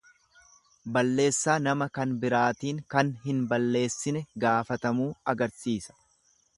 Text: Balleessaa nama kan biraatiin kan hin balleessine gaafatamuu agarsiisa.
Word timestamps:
Balleessaa 0.95 1.57
nama 1.65 1.87
kan 1.99 2.15
biraatiin 2.25 2.81
kan 2.95 3.13
hin 3.29 3.45
balleessine 3.53 4.27
gaafatamuu 4.47 5.11
agarsiisa. 5.37 6.01